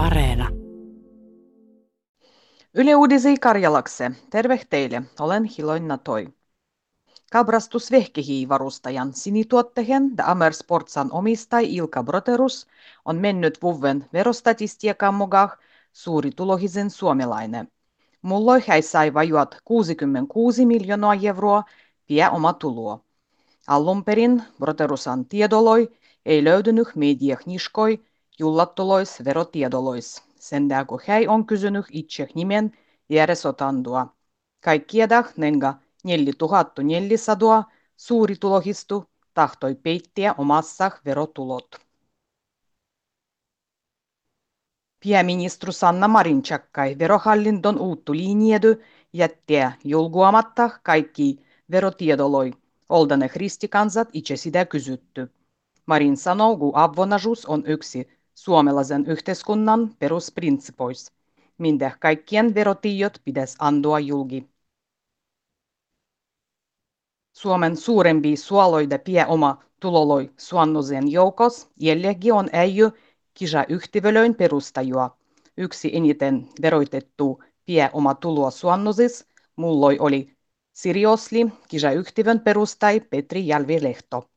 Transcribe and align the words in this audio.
Areena. 0.00 0.48
Yle 2.74 2.96
Uudisi 2.96 3.36
Karjalakse. 3.36 4.10
Terve 4.30 4.60
teille. 4.70 5.02
Olen 5.20 5.44
Hiloin 5.44 5.98
Toi. 6.04 6.28
Kabrastus 7.32 7.90
vehkehiivarustajan 7.90 9.12
sinituottehen 9.12 10.16
da 10.16 10.24
Amer 10.26 10.52
Sportsan 10.52 11.12
omistaj 11.12 11.66
Ilka 11.74 12.02
Broterus 12.02 12.66
on 13.04 13.16
mennyt 13.16 13.62
vuven 13.62 14.06
verostatistiikan 14.12 15.14
mukaan 15.14 15.50
suuri 15.92 16.30
tulohisen 16.36 16.90
suomalainen. 16.90 17.68
Mulloi 18.22 18.60
hän 18.68 18.82
sai 18.82 19.14
vajuat 19.14 19.56
66 19.64 20.66
miljoonaa 20.66 21.14
euroa 21.22 21.62
pie 22.06 22.28
oma 22.28 22.52
tuloa. 22.52 23.00
Alun 23.66 24.04
perin 24.04 24.42
Broterusan 24.58 25.24
tiedoloi 25.24 25.88
ei 26.26 26.44
löytynyt 26.44 26.88
mediakniskoi 26.96 28.09
jullattulois 28.40 29.24
verotiedolois. 29.24 30.22
Sen 30.38 30.68
kun 30.86 31.00
hän 31.06 31.28
on 31.28 31.46
kysynyt 31.46 31.86
itse 31.90 32.28
nimen 32.34 32.72
järjesotandua. 33.08 34.16
Kaikkiedah 34.64 35.32
nenga 35.36 35.74
4400 36.04 37.64
suuritulohistu 37.96 39.04
tahtoi 39.34 39.74
peittiä 39.74 40.34
omassa 40.38 40.90
verotulot. 41.04 41.68
Pääministeri 45.04 45.72
Sanna 45.72 46.08
Marin 46.08 46.42
tjakkai 46.42 46.96
verohallinton 46.98 47.78
uuttu 47.78 48.12
linjedu 48.14 48.68
jättää 49.12 49.72
julguamatta 49.84 50.70
kaikki 50.82 51.44
verotiedoloi. 51.70 52.52
Oldane 52.88 53.28
kristikansat 53.28 54.08
itse 54.12 54.36
sitä 54.36 54.64
kysytty. 54.64 55.32
Marin 55.86 56.16
sanoo, 56.16 56.56
kun 56.56 56.72
avonaisuus 56.74 57.46
on 57.46 57.66
yksi 57.66 58.19
suomalaisen 58.34 59.06
yhteiskunnan 59.06 59.94
perusprinsipois, 59.98 61.12
minkä 61.58 61.96
kaikkien 62.00 62.54
verotiedot 62.54 63.20
pitäisi 63.24 63.56
antaa 63.58 64.00
julki. 64.00 64.50
Suomen 67.32 67.76
suurempi 67.76 68.36
suoloida 68.36 68.98
oma 69.26 69.64
tuloloi 69.80 70.30
suonnosen 70.36 71.12
joukos 71.12 71.70
jälleen 71.80 72.32
on 72.34 72.48
äijy 72.52 72.90
kisa 73.34 73.64
yhtivelöin 73.68 74.34
perustajua. 74.34 75.16
Yksi 75.56 75.96
eniten 75.96 76.48
veroitettu 76.62 77.42
oma 77.92 78.14
tuloa 78.14 78.50
suonnosis 78.50 79.26
mulloi 79.56 79.98
oli 79.98 80.36
Siriosli 80.72 81.52
kisa 81.68 81.90
yhtivön 81.92 82.40
perustai 82.40 83.00
Petri 83.00 83.46
Jälvi-Lehto. 83.46 84.30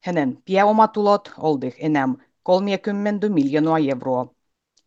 Hänen 0.00 0.42
pääomatulot 0.46 1.32
oldi 1.38 1.72
enää 1.78 2.08
30 2.48 3.28
miljoonaa 3.28 3.78
euroa. 3.78 4.26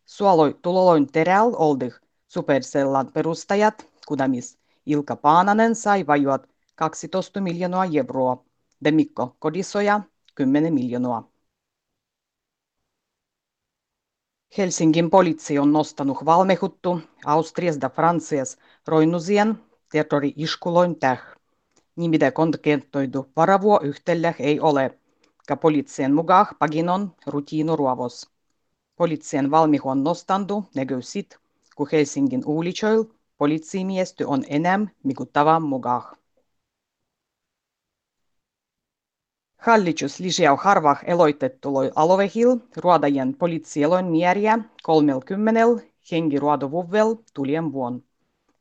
Suoloi 0.04 0.58
tuloloin 0.62 1.12
teräl 1.12 1.52
oldi 1.56 1.90
Supercellan 2.28 3.12
perustajat, 3.12 3.86
kudamis 4.06 4.58
Ilka 4.86 5.16
Paananen 5.16 5.74
sai 5.74 6.06
vajuat 6.06 6.48
12 6.76 7.40
miljoonaa 7.40 7.84
euroa, 7.94 8.44
ja 8.84 8.92
Mikko 8.92 9.36
Kodisoja 9.38 10.00
10 10.34 10.74
miljoonaa. 10.74 11.30
Helsingin 14.58 15.10
poliisi 15.10 15.58
on 15.58 15.72
nostanut 15.72 16.24
valmehuttu 16.24 17.00
Austrias 17.24 17.80
da 17.80 17.88
Frances 17.90 18.58
roinusien 18.86 19.58
terrori-iskuloin 19.92 20.98
täh. 21.00 21.20
Nimitä 21.96 22.30
konkentoidu 22.30 23.26
varavuo 23.36 23.80
yhtellä 23.82 24.34
ei 24.38 24.60
ole, 24.60 24.98
ka 25.48 25.56
poliisien 25.56 26.14
mukaan 26.14 26.46
paginon 26.58 27.16
rutiinuruovos. 27.26 28.30
Poliisien 28.96 29.50
valmihon 29.50 30.04
nostandu 30.04 30.64
näkyy 30.74 31.02
sit, 31.02 31.36
kun 31.76 31.88
Helsingin 31.92 32.42
ulichoil 32.46 33.04
poliisimiesty 33.38 34.24
on 34.24 34.44
enää 34.48 34.80
mikuttavan 35.04 35.62
mukaan. 35.62 36.16
Hallitus 39.56 40.20
lisää 40.20 40.56
harva 40.56 40.96
eloitettuloi 41.04 41.90
alovehil 41.94 42.56
ruodajen 42.76 43.36
poliitsieloin 43.36 44.06
määriä 44.06 44.58
30 44.82 45.60
hengiruodovuvel 46.12 47.14
tulien 47.34 47.72
vuon. 47.72 48.04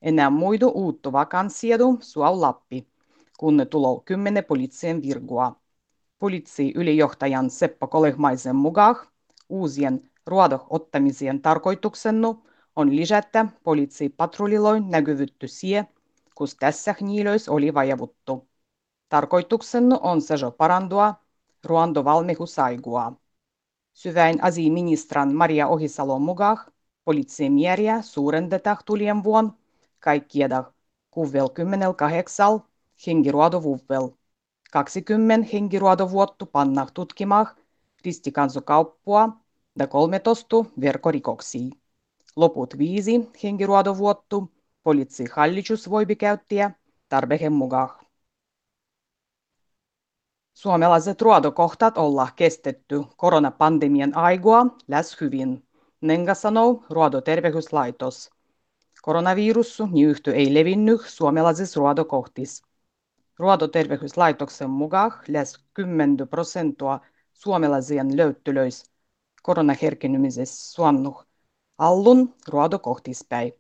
Enää 0.02 0.30
muidu 0.30 0.72
uuttu 0.76 1.12
vakanssiedu 1.12 1.98
suau 2.02 2.42
Lappi, 2.42 2.88
kun 3.40 3.58
ne 3.58 3.66
tulou 3.66 4.00
kymmenen 4.00 4.46
poliitsien 4.46 5.02
virgua. 5.02 5.61
Poliitsi 6.22 6.72
ylijohtajan 6.76 7.50
Seppo 7.50 7.88
Kolehmaisen 7.88 8.56
mukaan 8.56 8.96
uusien 9.50 10.12
ruodo 10.26 10.68
ottamisien 10.70 11.42
tarkoituksennu 11.42 12.46
on 12.76 12.96
lisätä 12.96 13.46
poliitsipatruliloin 13.64 14.90
näkyvytty 14.90 15.48
sie, 15.48 15.88
kus 16.36 16.56
tässä 16.56 16.96
niilöis 17.02 17.50
oli 17.50 17.74
vajavuttu. 17.74 18.48
Tarkoituksena 19.10 19.98
on 19.98 20.22
sejo 20.22 20.52
parandua 20.52 21.16
ruoantovalmiusaigua. 21.66 23.14
Syväin 23.94 24.44
asiaministran 24.44 25.36
Maria 25.36 25.68
Ohisalon 25.68 26.22
mukaan 26.22 26.58
poliitsimääriä 27.06 28.02
suurendetaan 28.02 28.78
tulien 28.86 29.24
vuon 29.24 29.54
kaikkieda 30.00 30.74
68 31.12 32.60
hengiruodovuvel. 33.08 34.21
20 34.72 35.48
hengiruodovuottu 35.54 36.46
panna 36.46 36.88
tutkimaan 36.94 37.48
ristikauppua 38.06 39.30
ja 39.80 39.88
13 39.88 40.66
verkkorikoksia. 40.82 41.70
Loput 42.36 42.78
viisi 42.78 43.30
hengiruodovuottu 43.44 44.52
poliisihallitus 44.84 45.90
voi 45.90 46.06
käyttää 46.06 46.76
tarpeen 47.10 47.54
mukaan. 47.54 48.06
Suomalaiset 50.54 51.22
ruodokohtat 51.22 51.98
olla 51.98 52.28
kestetty 52.36 53.04
koronapandemian 53.18 54.18
aigua 54.18 54.66
läs 54.88 55.22
hyvin, 55.22 55.64
Nenga 56.02 56.34
sanoo 56.34 56.84
ruodoterveyslaitos. 56.90 58.30
Koronavirus 59.02 59.84
nyhty 59.92 60.32
ei 60.32 60.54
levinnyt 60.54 61.02
suomalaisissa 61.06 61.80
ruodokohtis. 61.80 62.64
Ruodoterveyslaitoksen 63.42 64.70
mukaan 64.70 65.12
läs 65.28 65.66
10 65.74 66.28
prosenttia 66.30 67.00
suomalaisien 67.34 68.18
löyttylöis 68.18 68.92
koronaherkennymisessä 69.44 70.74
suonnuh 70.74 71.26
allun 71.78 72.36
ruodokohtispäin. 72.48 73.54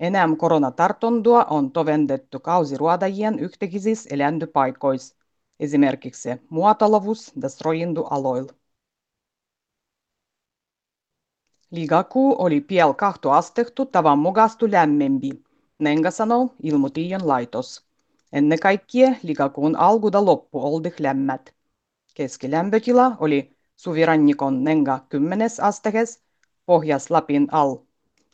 Enää 0.00 0.28
koronatartondua 0.38 1.44
on 1.44 1.72
tovendettu 1.72 2.40
kausiruodajien 2.40 3.38
yhtekisissä 3.38 4.08
eläintypaikoissa 4.12 5.16
esimerkiksi 5.60 6.28
muotolavus- 6.50 7.32
ja 7.42 7.48
stroindualoilla. 7.48 8.52
Ligakuu 11.70 12.36
oli 12.38 12.60
piel 12.60 12.94
kahtu 12.94 13.30
astehtu 13.30 13.86
tavan 13.86 14.18
mukastu 14.18 14.70
lämmempi, 14.70 15.44
Nenga 15.78 16.10
sanoo 16.10 16.54
ilmoitijan 16.62 17.28
laitos. 17.28 17.91
Ennen 18.32 18.58
kaikkea 18.60 19.14
ligakuun 19.22 19.76
alkuda 19.76 20.24
loppu 20.24 20.60
oldi 20.60 20.92
lämmät. 20.98 21.54
Keskilämpötila 22.14 23.16
oli 23.20 23.56
suvirannikon 23.76 24.64
Nenga 24.64 25.06
10 25.08 25.50
astehes, 25.60 26.22
Pohjas-Lapin 26.66 27.48
al 27.50 27.76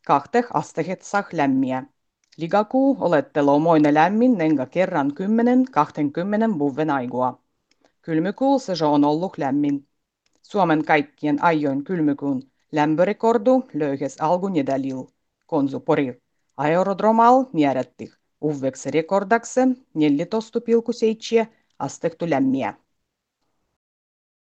kahteh 0.07 0.47
astehet 0.55 1.03
lämmiä. 1.33 1.83
Ligakuu 2.37 2.97
olettelo 3.01 3.59
moine 3.59 3.95
lämmin 3.95 4.39
nenga 4.39 4.67
kerran 4.67 5.13
10-20 6.55 6.59
vuoden 6.59 6.91
aigua. 6.91 7.43
Kylmykuu 8.03 8.59
se 8.59 8.85
on 8.85 9.05
ollut 9.05 9.39
lämmin. 9.39 9.89
Suomen 10.43 10.85
kaikkien 10.85 11.45
ajoin 11.45 11.85
kylmykuun 11.85 12.43
lämpörekordu 12.73 13.65
löyhes 13.75 14.21
algun 14.21 14.53
nedälil. 14.53 15.05
Konsu 15.47 15.81
Porir 15.81 16.15
aerodromal 16.57 17.45
määrätti 17.53 18.18
uvekserikordakseen 18.41 19.77
14 19.95 20.61
pilku 20.61 20.93
7 20.93 21.47
astektulemmia. 21.79 22.75